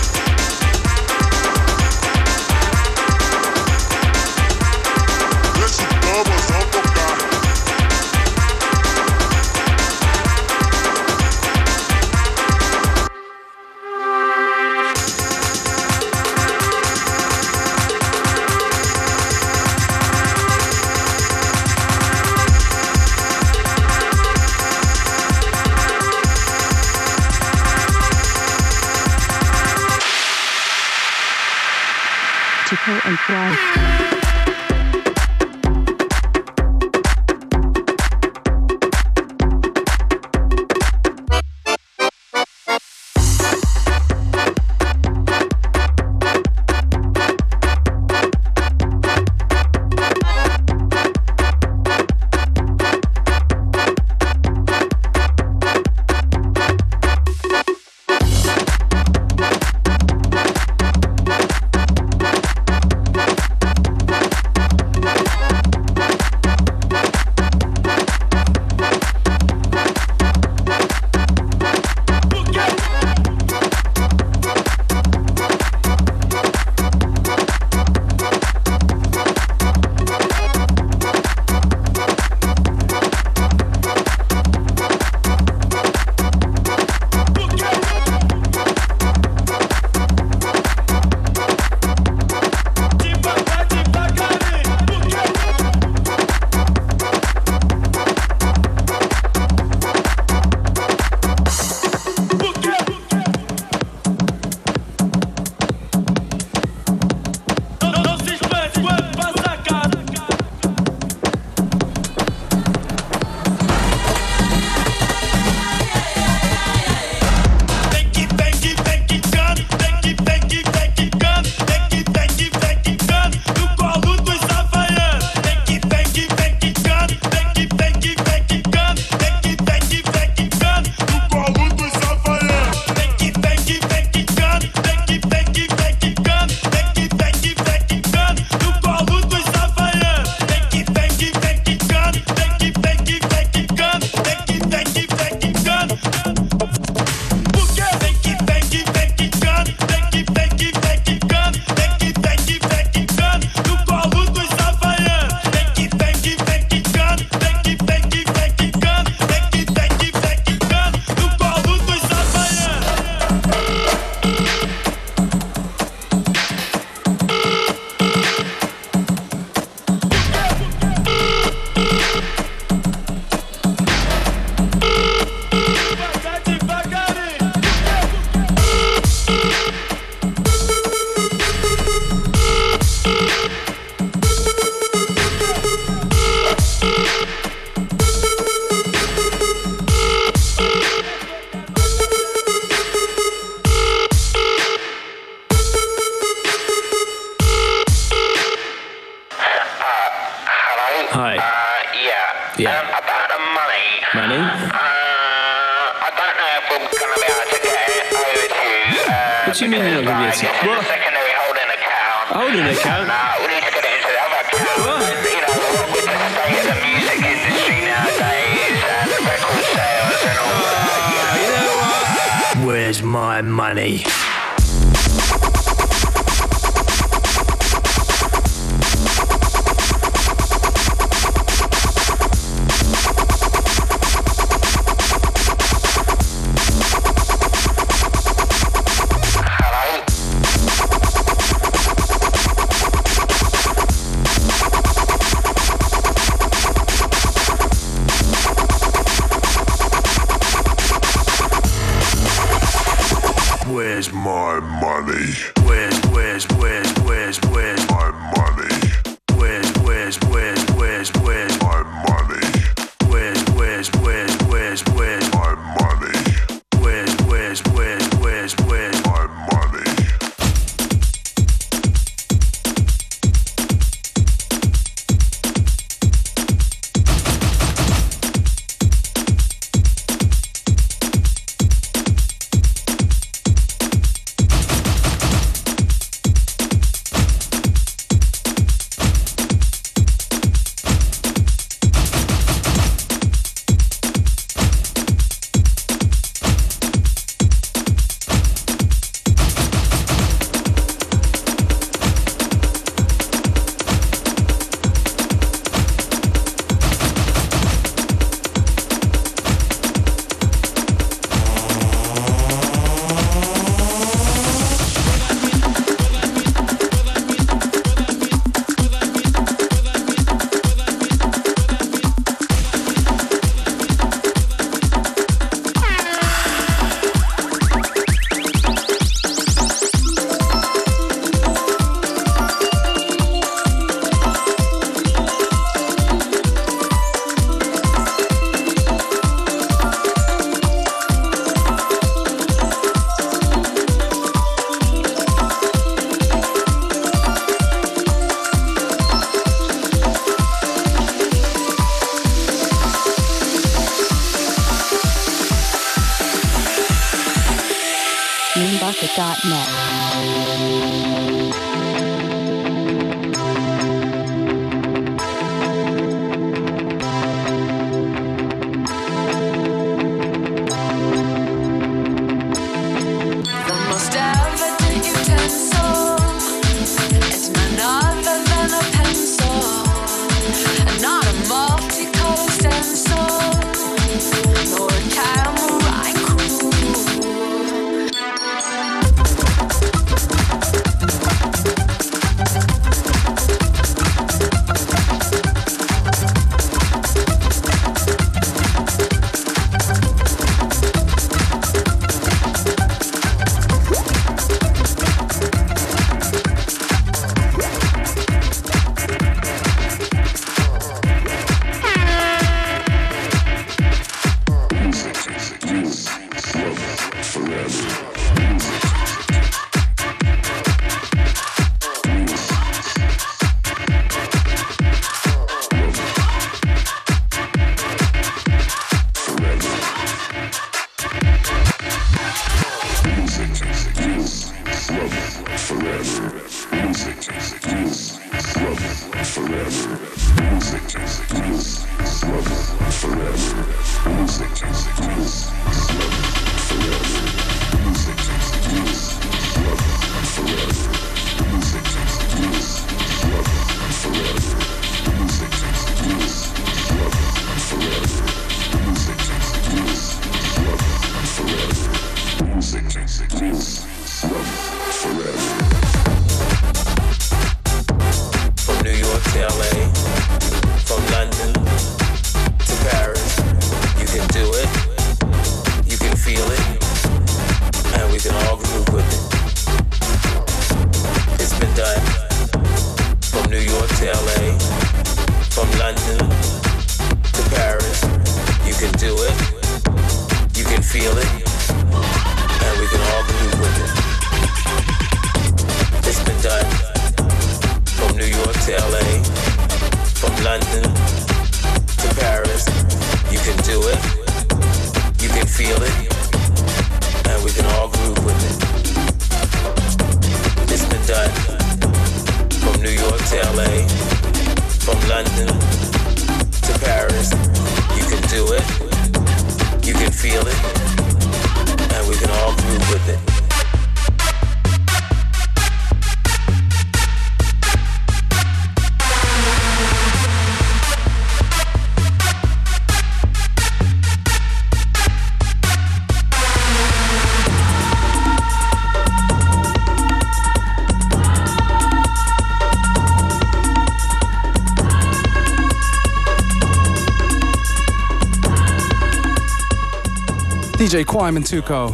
DJ 550.93 551.07
Quime 551.07 551.37
and 551.37 551.43
Tuco 551.43 551.89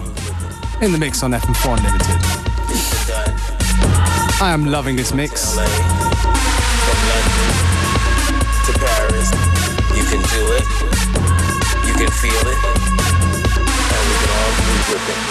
in 0.82 0.91
the 0.91 0.97
mix 0.97 1.24
on 1.24 1.32
FM4 1.32 1.78
Unlimited. 1.78 2.18
I 4.41 4.52
am 4.52 4.66
loving 4.66 4.97
this 4.97 5.14
mix. 5.14 5.54
From 5.54 5.64
London 7.08 7.54
to 8.66 8.74
Paris, 8.78 9.32
you 9.95 10.04
can 10.04 10.20
do 10.20 10.52
it, 10.52 10.66
you 11.88 11.93
can 11.93 12.12
feel 12.12 12.43
it, 12.43 12.60
and 13.88 14.04
we 14.10 14.16
can 14.20 14.32
all 14.36 14.52
be 14.60 14.68
with 14.91 15.10
it. 15.10 15.30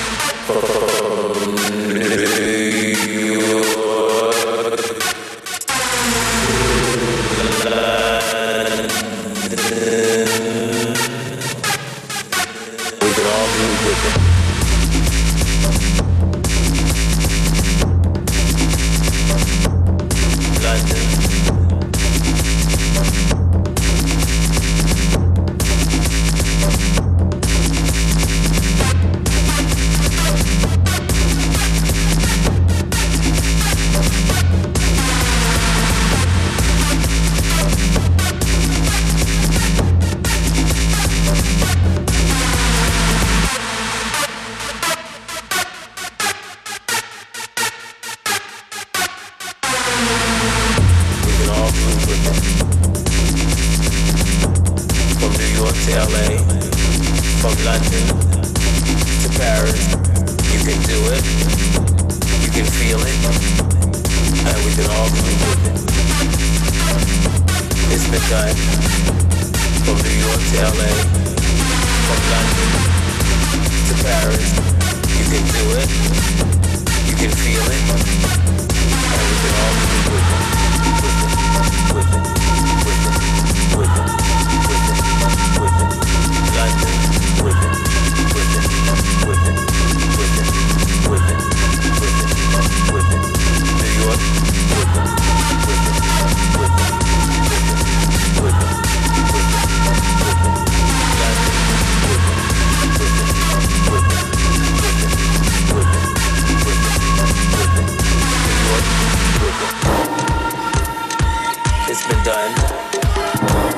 done. 112.29 112.53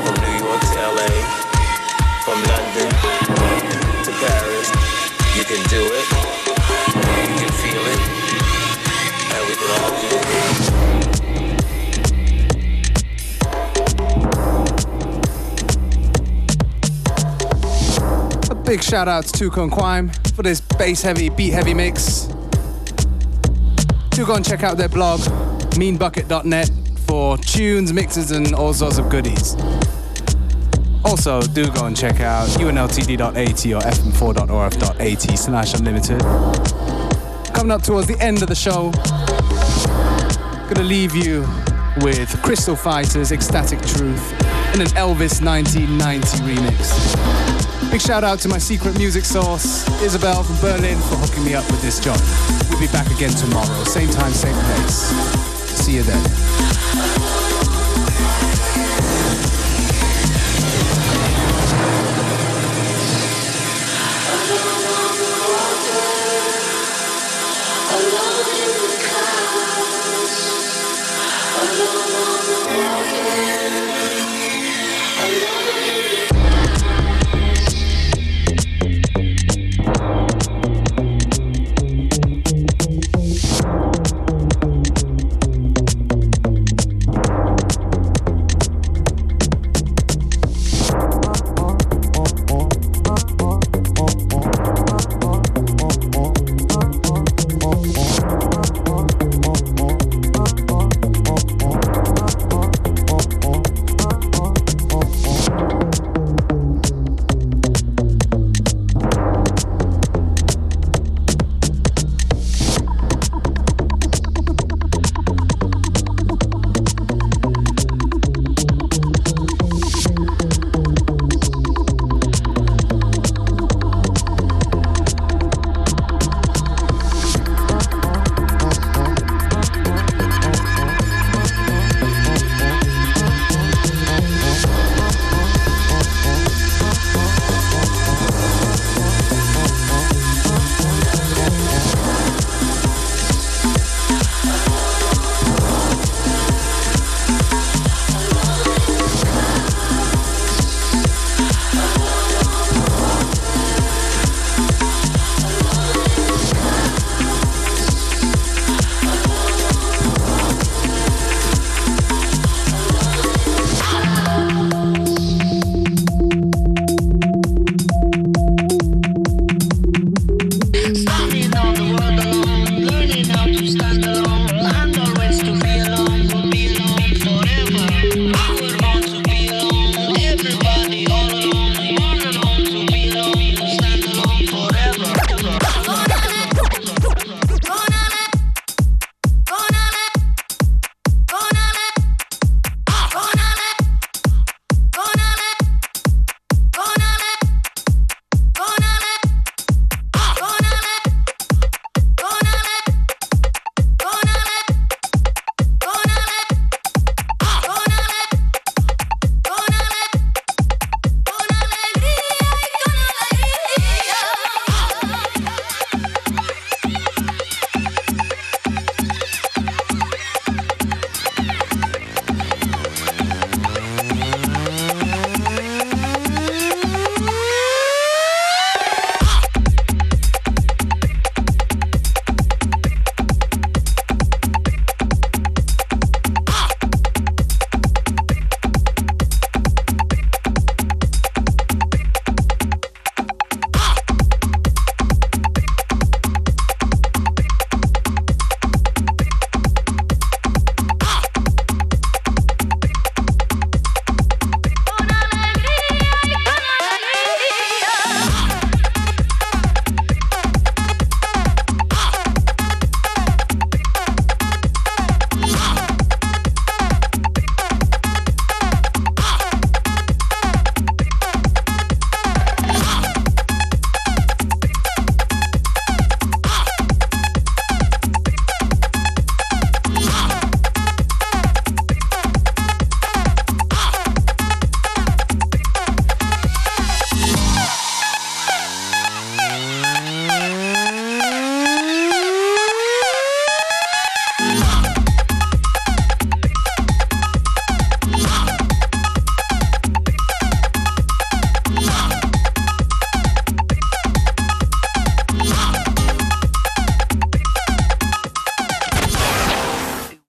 From 0.03 0.15
New 0.27 0.37
York 0.43 0.61
to 0.61 0.79
LA, 0.91 1.11
from 2.25 2.39
London 2.51 2.89
to 4.03 4.11
Paris, 4.19 4.69
you 5.37 5.45
can 5.45 5.63
do 5.71 5.83
it, 5.99 6.07
you 7.31 7.37
can 7.39 7.53
feel 7.63 7.85
it, 7.95 8.01
and 9.35 9.43
we 9.47 9.55
can 9.55 9.71
all 9.79 9.93
do 10.01 10.09
it. 18.51 18.65
Big 18.65 18.83
shout 18.83 19.07
out 19.07 19.27
to 19.27 19.49
Conquime 19.51 20.11
for 20.35 20.43
this 20.43 20.61
bass 20.61 21.03
heavy, 21.03 21.29
beat 21.29 21.53
heavy 21.53 21.75
mix. 21.75 22.27
Do 24.11 24.27
go 24.27 24.35
and 24.35 24.45
check 24.45 24.65
out 24.65 24.77
their 24.77 24.89
blog, 24.89 25.21
meanbucket.net 25.79 26.80
for 27.11 27.37
tunes, 27.39 27.93
mixes, 27.93 28.31
and 28.31 28.55
all 28.55 28.73
sorts 28.73 28.97
of 28.97 29.09
goodies. 29.09 29.57
Also, 31.05 31.43
do 31.43 31.69
go 31.73 31.87
and 31.87 31.97
check 31.97 32.21
out 32.21 32.49
unltd.at 32.51 33.67
or 33.67 33.81
fm4.orf.at 33.81 35.39
slash 35.39 35.75
unlimited. 35.75 36.21
Coming 37.53 37.73
up 37.73 37.83
towards 37.83 38.07
the 38.07 38.17
end 38.21 38.43
of 38.43 38.49
the 38.49 38.55
show, 38.55 38.93
gonna 40.73 40.87
leave 40.87 41.17
you 41.17 41.41
with 42.03 42.41
Crystal 42.43 42.77
Fighters' 42.77 43.33
Xtatic 43.33 43.81
Truth 43.97 44.33
in 44.75 44.81
an 44.81 44.87
Elvis 44.95 45.45
1990 45.45 46.39
remix. 46.45 47.91
Big 47.91 48.01
shout 48.01 48.23
out 48.23 48.39
to 48.39 48.49
my 48.49 48.59
secret 48.59 48.97
music 48.99 49.25
source, 49.25 49.85
Isabel 50.01 50.45
from 50.45 50.61
Berlin, 50.61 50.97
for 50.97 51.17
hooking 51.17 51.45
me 51.45 51.55
up 51.55 51.69
with 51.73 51.83
this 51.83 51.99
job. 51.99 52.21
We'll 52.71 52.79
be 52.79 52.87
back 52.93 53.11
again 53.11 53.31
tomorrow, 53.31 53.83
same 53.83 54.11
time, 54.11 54.31
same 54.31 54.55
place. 54.55 55.50
See 55.91 55.97
you 55.97 56.03
then. 56.05 57.40